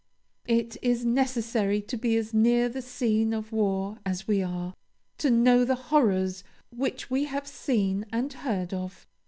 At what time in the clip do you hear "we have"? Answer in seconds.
7.11-7.45